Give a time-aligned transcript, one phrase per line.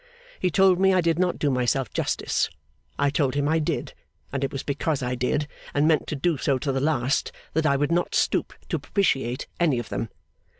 [0.39, 2.49] He told me I did not do myself justice.
[2.97, 3.93] I told him I did,
[4.33, 7.67] and it was because I did and meant to do so to the last, that
[7.67, 10.09] I would not stoop to propitiate any of them.